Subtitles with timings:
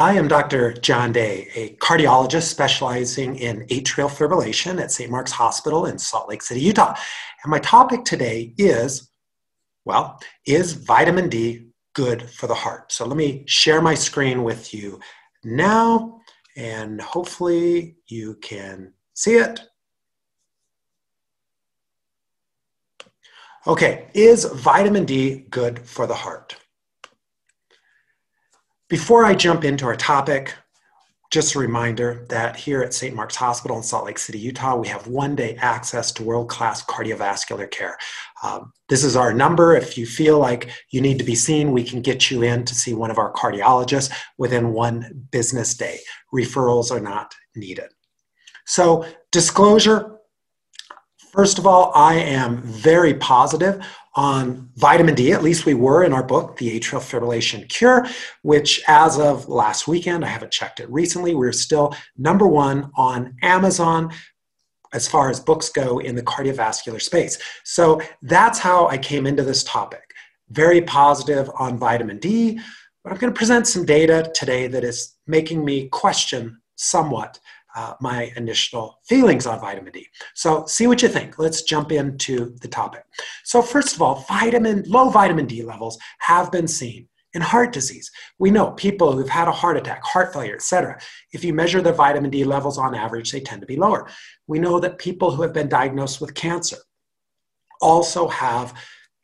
[0.00, 0.74] I am Dr.
[0.74, 5.10] John Day, a cardiologist specializing in atrial fibrillation at St.
[5.10, 6.94] Mark's Hospital in Salt Lake City, Utah.
[7.42, 9.10] And my topic today is
[9.84, 12.92] well, is vitamin D good for the heart?
[12.92, 15.00] So let me share my screen with you
[15.42, 16.20] now,
[16.56, 19.62] and hopefully you can see it.
[23.66, 26.54] Okay, is vitamin D good for the heart?
[28.88, 30.54] Before I jump into our topic,
[31.30, 33.14] just a reminder that here at St.
[33.14, 36.82] Mark's Hospital in Salt Lake City, Utah, we have one day access to world class
[36.82, 37.98] cardiovascular care.
[38.42, 39.76] Um, this is our number.
[39.76, 42.74] If you feel like you need to be seen, we can get you in to
[42.74, 45.98] see one of our cardiologists within one business day.
[46.34, 47.90] Referrals are not needed.
[48.64, 50.17] So, disclosure
[51.38, 53.80] First of all, I am very positive
[54.16, 58.08] on vitamin D, at least we were in our book, The Atrial Fibrillation Cure,
[58.42, 63.36] which as of last weekend, I haven't checked it recently, we're still number one on
[63.42, 64.12] Amazon
[64.92, 67.38] as far as books go in the cardiovascular space.
[67.62, 70.10] So that's how I came into this topic.
[70.50, 72.58] Very positive on vitamin D,
[73.04, 77.38] but I'm going to present some data today that is making me question somewhat
[77.78, 80.06] uh, my initial feelings on vitamin D.
[80.34, 81.38] So see what you think.
[81.38, 83.04] Let's jump into the topic.
[83.44, 88.10] So first of all, vitamin low vitamin D levels have been seen in heart disease.
[88.40, 90.98] We know people who've had a heart attack, heart failure, etc.
[91.32, 94.08] If you measure their vitamin D levels on average, they tend to be lower.
[94.48, 96.78] We know that people who have been diagnosed with cancer
[97.80, 98.74] also have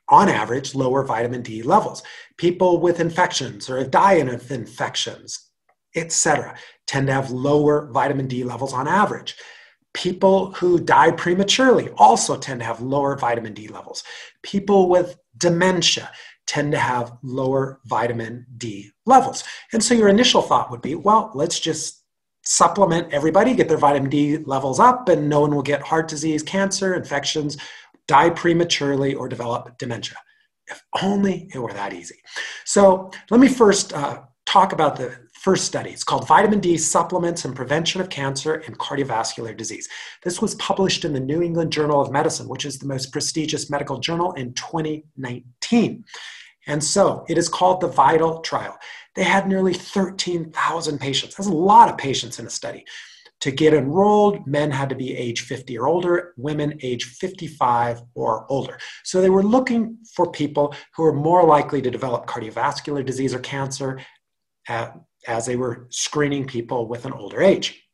[0.08, 2.05] on average lower vitamin D levels.
[2.36, 5.50] People with infections or dying of infections,
[5.97, 6.56] etc.,
[6.87, 9.37] tend to have lower vitamin D levels on average.
[9.93, 14.03] People who die prematurely also tend to have lower vitamin D levels.
[14.43, 16.11] People with dementia
[16.47, 19.45] tend to have lower vitamin D levels.
[19.73, 22.03] And so your initial thought would be, well, let's just
[22.45, 26.43] supplement everybody, get their vitamin D levels up, and no one will get heart disease,
[26.43, 27.56] cancer, infections,
[28.06, 30.19] die prematurely, or develop dementia.
[30.67, 32.17] If only it were that easy.
[32.65, 35.91] So let me first uh, talk about the first study.
[35.91, 39.91] It's called Vitamin D Supplements and Prevention of Cancer and Cardiovascular Disease.
[40.22, 43.69] This was published in the New England Journal of Medicine, which is the most prestigious
[43.69, 46.03] medical journal in 2019.
[46.66, 48.78] And so it is called the VITAL trial.
[49.16, 51.34] They had nearly 13,000 patients.
[51.34, 52.82] That's a lot of patients in a study.
[53.41, 58.47] To get enrolled, men had to be age 50 or older, women age 55 or
[58.49, 58.78] older.
[59.03, 63.41] So they were looking for people who were more likely to develop cardiovascular disease or
[63.41, 64.00] cancer
[64.69, 67.85] at as they were screening people with an older age.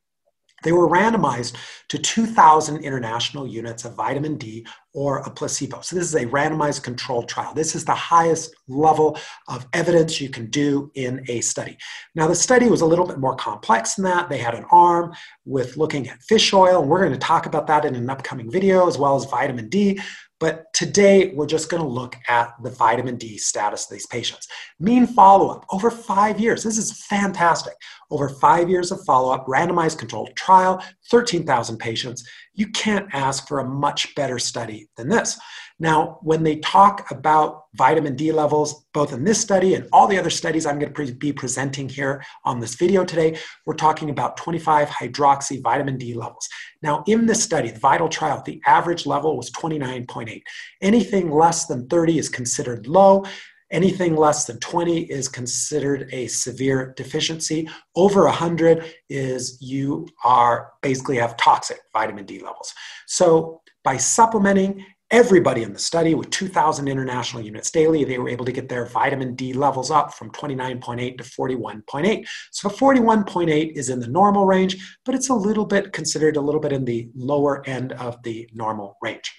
[0.63, 1.57] They were randomized
[1.89, 5.81] to 2,000 international units of vitamin D or a placebo.
[5.81, 7.55] So, this is a randomized controlled trial.
[7.55, 9.19] This is the highest level
[9.49, 11.79] of evidence you can do in a study.
[12.15, 14.29] Now, the study was a little bit more complex than that.
[14.29, 15.15] They had an arm
[15.45, 18.51] with looking at fish oil, and we're going to talk about that in an upcoming
[18.51, 19.99] video, as well as vitamin D.
[20.41, 24.49] But today, we're just going to look at the vitamin D status of these patients.
[24.79, 26.63] Mean follow up over five years.
[26.63, 27.75] This is fantastic.
[28.11, 32.27] Over five years of follow up, randomized controlled trial, 13,000 patients.
[32.55, 35.39] You can't ask for a much better study than this.
[35.79, 40.19] Now, when they talk about vitamin D levels, both in this study and all the
[40.19, 44.37] other studies I'm going to be presenting here on this video today, we're talking about
[44.37, 46.47] 25 hydroxy vitamin D levels.
[46.83, 50.43] Now, in this study, the VITAL trial, the average level was 29.8.
[50.82, 53.25] Anything less than 30 is considered low.
[53.72, 57.69] Anything less than 20 is considered a severe deficiency.
[57.94, 62.75] Over 100 is you are basically have toxic vitamin D levels.
[63.06, 68.44] So by supplementing everybody in the study with 2,000 international units daily, they were able
[68.44, 72.26] to get their vitamin D levels up from 29.8 to 41.8.
[72.52, 76.60] So 41.8 is in the normal range, but it's a little bit considered a little
[76.60, 79.32] bit in the lower end of the normal range.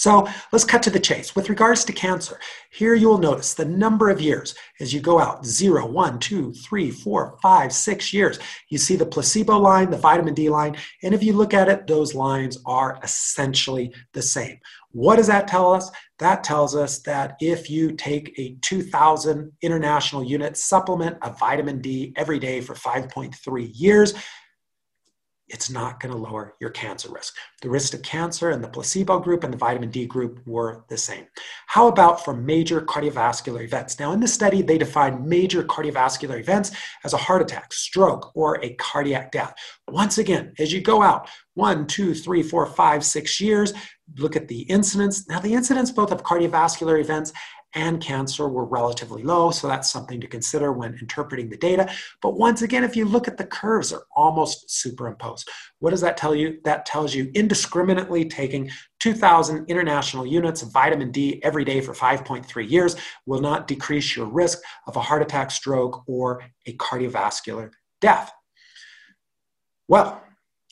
[0.00, 1.36] So let's cut to the chase.
[1.36, 2.40] With regards to cancer,
[2.70, 6.54] here you will notice the number of years as you go out zero, one, two,
[6.54, 8.38] three, four, five, six years.
[8.70, 11.86] You see the placebo line, the vitamin D line, and if you look at it,
[11.86, 14.58] those lines are essentially the same.
[14.92, 15.90] What does that tell us?
[16.18, 22.14] That tells us that if you take a 2000 international unit supplement of vitamin D
[22.16, 24.14] every day for 5.3 years,
[25.52, 27.34] it's not going to lower your cancer risk.
[27.60, 30.96] The risk of cancer in the placebo group and the vitamin D group were the
[30.96, 31.26] same.
[31.66, 33.98] How about for major cardiovascular events?
[33.98, 36.70] Now, in this study, they defined major cardiovascular events
[37.04, 39.54] as a heart attack, stroke, or a cardiac death.
[39.88, 43.74] Once again, as you go out one, two, three, four, five, six years,
[44.18, 45.28] look at the incidence.
[45.28, 47.32] Now, the incidence both of cardiovascular events
[47.74, 51.90] and cancer were relatively low, so that's something to consider when interpreting the data.
[52.20, 55.48] But once again, if you look at the curves, they're almost superimposed.
[55.78, 56.60] What does that tell you?
[56.64, 62.68] That tells you indiscriminately taking 2,000 international units of vitamin D every day for 5.3
[62.68, 62.96] years
[63.26, 67.70] will not decrease your risk of a heart attack, stroke, or a cardiovascular
[68.00, 68.32] death.
[69.88, 70.22] Well,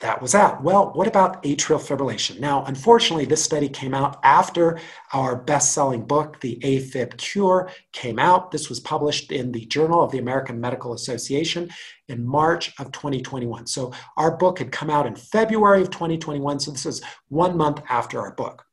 [0.00, 0.62] that was that.
[0.62, 2.38] Well, what about atrial fibrillation?
[2.38, 4.78] Now, unfortunately, this study came out after
[5.12, 8.52] our best selling book, The AFib Cure, came out.
[8.52, 11.68] This was published in the Journal of the American Medical Association
[12.06, 13.66] in March of 2021.
[13.66, 16.60] So, our book had come out in February of 2021.
[16.60, 18.64] So, this was one month after our book.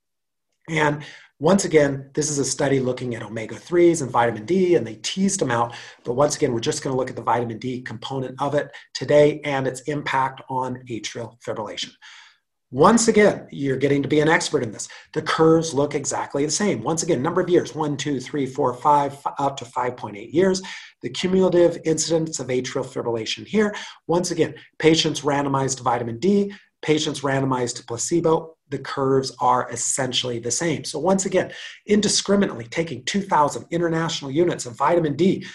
[0.70, 1.04] And
[1.40, 4.96] once again, this is a study looking at omega 3s and vitamin D, and they
[4.96, 5.76] teased them out.
[6.06, 8.72] But once again, we're just going to look at the vitamin D component of it
[8.94, 11.92] today and its impact on atrial fibrillation.
[12.72, 14.88] Once again, you're getting to be an expert in this.
[15.14, 16.82] The curves look exactly the same.
[16.84, 20.62] Once again, number of years one, two, three, four, five, up to 5.8 years.
[21.02, 23.76] The cumulative incidence of atrial fibrillation here.
[24.08, 30.40] Once again, patients randomized to vitamin D, patients randomized to placebo, the curves are essentially
[30.40, 30.84] the same.
[30.84, 31.52] So, once again,
[31.86, 35.46] indiscriminately taking 2,000 international units of vitamin D,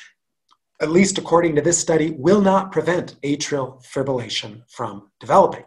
[0.80, 5.64] at least according to this study, will not prevent atrial fibrillation from developing.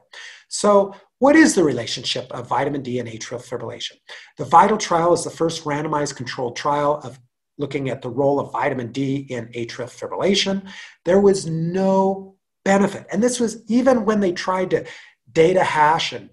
[0.47, 3.93] So, what is the relationship of vitamin D and atrial fibrillation?
[4.37, 7.19] The VITAL trial is the first randomized controlled trial of
[7.57, 10.67] looking at the role of vitamin D in atrial fibrillation.
[11.05, 12.35] There was no
[12.65, 13.05] benefit.
[13.11, 14.85] And this was even when they tried to
[15.31, 16.29] data hash and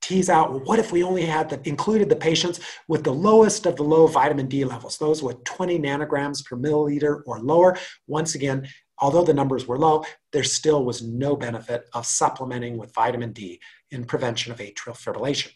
[0.00, 3.66] tease out well, what if we only had the, included the patients with the lowest
[3.66, 7.76] of the low vitamin D levels, those with 20 nanograms per milliliter or lower.
[8.06, 8.66] Once again,
[8.98, 13.60] although the numbers were low, there still was no benefit of supplementing with vitamin D
[13.90, 15.52] in prevention of atrial fibrillation.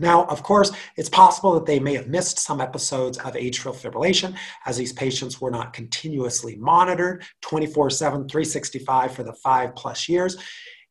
[0.00, 4.36] Now, of course, it's possible that they may have missed some episodes of atrial fibrillation
[4.64, 10.36] as these patients were not continuously monitored 24 7, 365 for the five plus years.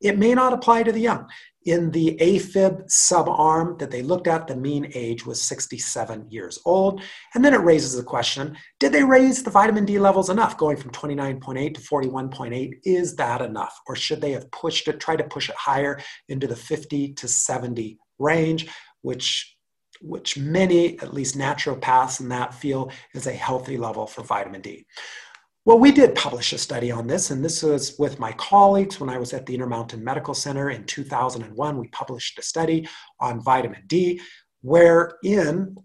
[0.02, 1.28] It may not apply to the young.
[1.68, 7.02] In the AFib subarm that they looked at, the mean age was 67 years old.
[7.36, 10.78] And then it raises the question did they raise the vitamin D levels enough, going
[10.78, 12.72] from 29.8 to 41.8?
[12.86, 13.78] Is that enough?
[13.86, 16.00] Or should they have pushed it, tried to push it higher
[16.30, 18.70] into the 50 to 70 range,
[19.02, 19.54] which
[20.00, 24.86] which many, at least naturopaths in that feel is a healthy level for vitamin D.
[25.68, 29.10] Well, we did publish a study on this, and this was with my colleagues when
[29.10, 31.78] I was at the Intermountain Medical Center in 2001.
[31.78, 32.88] We published a study
[33.20, 34.22] on vitamin D,
[34.62, 35.76] wherein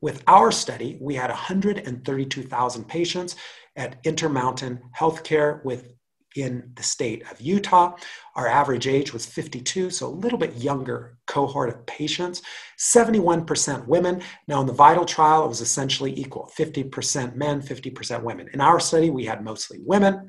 [0.00, 3.36] with our study, we had 132,000 patients
[3.76, 5.92] at Intermountain Healthcare with
[6.36, 7.96] in the state of Utah.
[8.36, 12.42] Our average age was 52, so a little bit younger cohort of patients.
[12.78, 14.22] 71% women.
[14.46, 18.48] Now, in the VITAL trial, it was essentially equal 50% men, 50% women.
[18.52, 20.28] In our study, we had mostly women.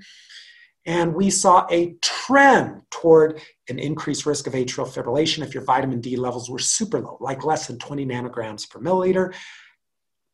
[0.88, 3.40] And we saw a trend toward
[3.70, 7.46] an increased risk of atrial fibrillation if your vitamin D levels were super low, like
[7.46, 9.36] less than 20 nanograms per milliliter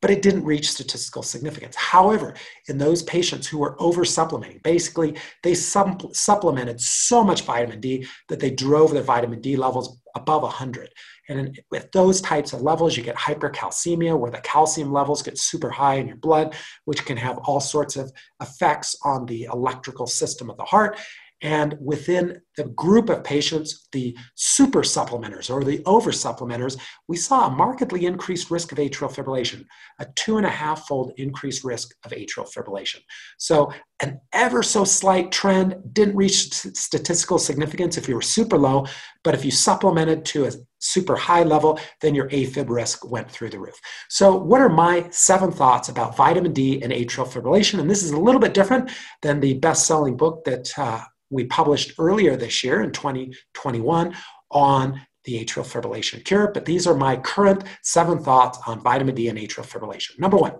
[0.01, 1.75] but it didn't reach statistical significance.
[1.75, 2.35] However,
[2.69, 8.39] in those patients who were over supplementing, basically they supplemented so much vitamin D that
[8.39, 10.89] they drove their vitamin D levels above 100.
[11.29, 15.69] And with those types of levels, you get hypercalcemia, where the calcium levels get super
[15.69, 16.55] high in your blood,
[16.85, 18.11] which can have all sorts of
[18.41, 20.97] effects on the electrical system of the heart.
[21.41, 27.45] And within the group of patients, the super supplementers or the over supplementers, we saw
[27.45, 29.63] a markedly increased risk of atrial fibrillation,
[29.99, 33.01] a two and a half fold increased risk of atrial fibrillation.
[33.37, 38.85] So, an ever so slight trend didn't reach statistical significance if you were super low,
[39.23, 43.49] but if you supplemented to a super high level, then your AFib risk went through
[43.49, 43.79] the roof.
[44.09, 47.79] So, what are my seven thoughts about vitamin D and atrial fibrillation?
[47.79, 48.89] And this is a little bit different
[49.21, 54.15] than the best selling book that uh, we published earlier this year in 2021
[54.51, 59.27] on the atrial fibrillation cure, but these are my current seven thoughts on vitamin D
[59.27, 60.17] and atrial fibrillation.
[60.19, 60.53] Number one,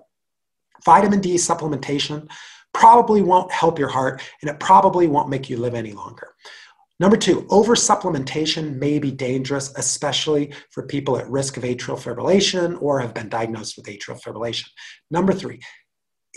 [0.86, 2.30] vitamin D supplementation
[2.74, 6.36] probably won't help your heart and it probably won't make you live any longer.
[7.00, 12.82] Number two, over supplementation may be dangerous, especially for people at risk of atrial fibrillation
[12.82, 14.66] or have been diagnosed with atrial fibrillation.
[15.12, 15.60] Number three,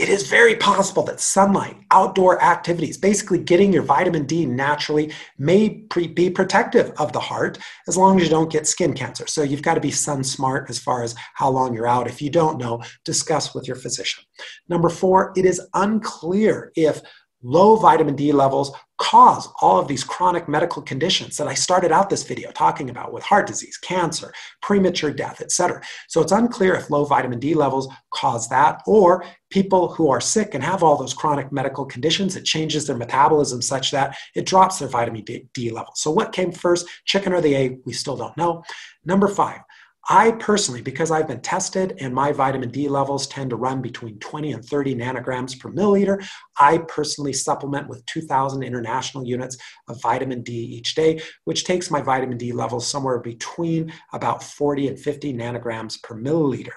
[0.01, 5.69] it is very possible that sunlight, outdoor activities, basically getting your vitamin D naturally, may
[5.91, 9.27] pre- be protective of the heart as long as you don't get skin cancer.
[9.27, 12.09] So you've got to be sun smart as far as how long you're out.
[12.09, 14.25] If you don't know, discuss with your physician.
[14.71, 17.03] Number four, it is unclear if
[17.43, 22.11] low vitamin D levels cause all of these chronic medical conditions that I started out
[22.11, 24.31] this video talking about with heart disease, cancer,
[24.61, 25.81] premature death, etc.
[26.09, 30.55] So it's unclear if low vitamin D levels cause that or people who are sick
[30.55, 34.79] and have all those chronic medical conditions, it changes their metabolism such that it drops
[34.79, 36.01] their vitamin D, levels.
[36.01, 37.79] So what came first, chicken or the egg?
[37.87, 38.63] We still don't know.
[39.05, 39.61] Number five,
[40.09, 44.19] I personally, because I've been tested and my vitamin D levels tend to run between
[44.19, 46.27] 20 and 30 nanograms per milliliter,
[46.59, 52.01] I personally supplement with 2,000 international units of vitamin D each day, which takes my
[52.01, 56.73] vitamin D levels somewhere between about 40 and 50 nanograms per milliliter.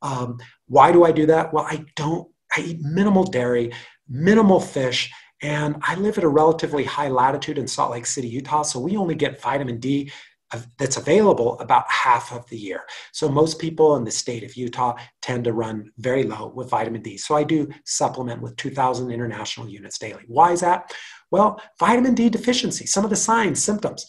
[0.00, 1.52] Um, why do I do that?
[1.52, 3.72] Well, I don't, I eat minimal dairy,
[4.08, 5.10] minimal fish,
[5.42, 8.96] and I live at a relatively high latitude in Salt Lake City, Utah, so we
[8.96, 10.10] only get vitamin D
[10.78, 12.82] that's available about half of the year.
[13.12, 17.02] So most people in the state of Utah tend to run very low with vitamin
[17.02, 17.16] D.
[17.16, 20.24] So I do supplement with 2,000 international units daily.
[20.26, 20.92] Why is that?
[21.30, 24.06] Well, vitamin D deficiency, some of the signs, symptoms,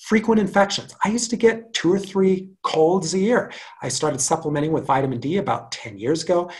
[0.00, 0.94] frequent infections.
[1.04, 3.52] I used to get two or three colds a year.
[3.82, 6.50] I started supplementing with vitamin D about 10 years ago.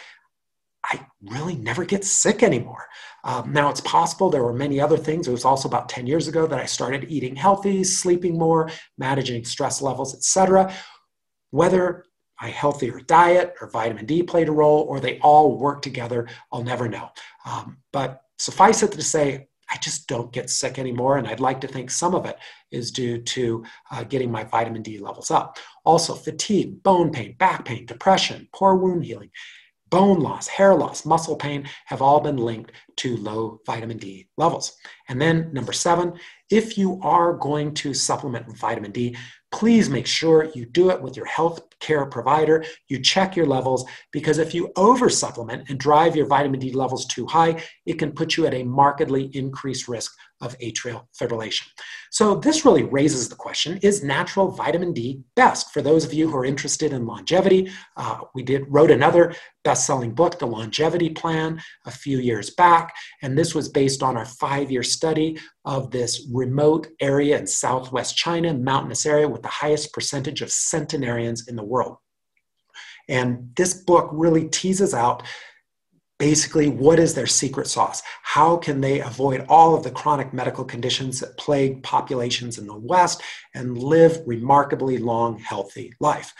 [0.90, 2.86] I really never get sick anymore.
[3.22, 5.28] Um, now it's possible there were many other things.
[5.28, 9.44] It was also about 10 years ago that I started eating healthy, sleeping more, managing
[9.44, 10.74] stress levels, etc.
[11.50, 12.04] Whether
[12.42, 16.64] a healthier diet or vitamin D played a role, or they all work together, I'll
[16.64, 17.10] never know.
[17.44, 21.18] Um, but suffice it to say, I just don't get sick anymore.
[21.18, 22.36] And I'd like to think some of it
[22.72, 25.58] is due to uh, getting my vitamin D levels up.
[25.84, 29.30] Also, fatigue, bone pain, back pain, depression, poor wound healing
[29.90, 34.76] bone loss, hair loss, muscle pain have all been linked to low vitamin D levels.
[35.08, 36.14] And then number seven,
[36.50, 39.16] if you are going to supplement vitamin D,
[39.52, 42.64] please make sure you do it with your health care provider.
[42.88, 47.06] You check your levels because if you over supplement and drive your vitamin D levels
[47.06, 51.66] too high, it can put you at a markedly increased risk of atrial fibrillation.
[52.10, 55.70] So this really raises the question, is natural vitamin D best?
[55.72, 60.14] For those of you who are interested in longevity, uh, we did wrote another best-selling
[60.14, 64.82] book, The Longevity Plan, a few years back, and this was based on our five-year
[64.82, 70.50] study of this remote area in southwest China, mountainous area with the highest percentage of
[70.50, 71.96] centenarians in the world.
[73.08, 75.22] And this book really teases out
[76.18, 78.02] basically what is their secret sauce?
[78.22, 82.76] How can they avoid all of the chronic medical conditions that plague populations in the
[82.76, 83.22] west
[83.54, 86.32] and live remarkably long healthy life?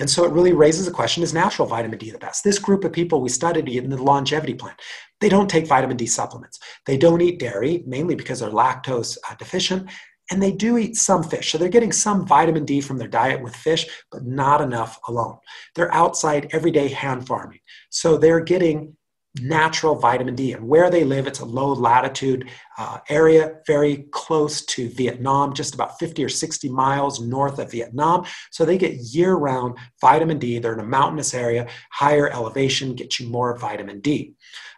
[0.00, 2.42] And so it really raises the question is natural vitamin d the best?
[2.42, 4.74] This group of people we studied in the longevity plan
[5.22, 6.58] they don't take vitamin d supplements.
[6.84, 9.88] They don't eat dairy mainly because they're lactose uh, deficient
[10.32, 11.52] and they do eat some fish.
[11.52, 15.36] So they're getting some vitamin D from their diet with fish, but not enough alone.
[15.74, 17.58] They're outside everyday hand farming.
[17.90, 18.96] So they're getting
[19.42, 20.54] natural vitamin D.
[20.54, 22.48] And where they live, it's a low latitude
[22.78, 28.24] uh, area, very close to Vietnam, just about 50 or 60 miles north of Vietnam.
[28.52, 30.58] So they get year round vitamin D.
[30.58, 34.32] They're in a mountainous area, higher elevation gets you more vitamin D.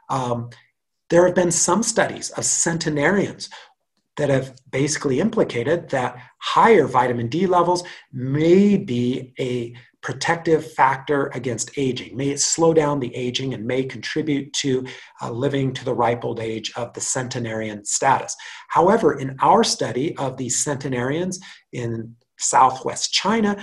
[0.08, 0.50] Um,
[1.10, 3.50] there have been some studies of centenarians
[4.16, 11.78] that have basically implicated that higher vitamin D levels may be a protective factor against
[11.78, 12.14] aging.
[12.14, 14.84] May it slow down the aging and may contribute to
[15.22, 18.36] uh, living to the ripe old age of the centenarian status.
[18.68, 21.40] However, in our study of these centenarians
[21.72, 23.56] in southwest China,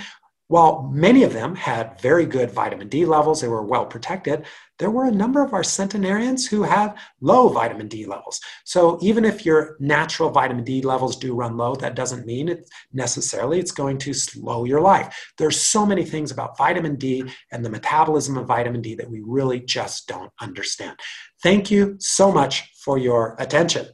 [0.52, 4.44] while many of them had very good vitamin D levels, they were well protected,
[4.78, 6.92] there were a number of our centenarians who had
[7.22, 8.38] low vitamin D levels.
[8.66, 12.68] So even if your natural vitamin D levels do run low, that doesn't mean it
[12.92, 15.32] necessarily it's going to slow your life.
[15.38, 19.22] There's so many things about vitamin D and the metabolism of vitamin D that we
[19.24, 21.00] really just don't understand.
[21.42, 23.86] Thank you so much for your attention.